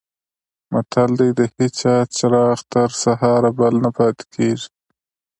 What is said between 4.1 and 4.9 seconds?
کېږي.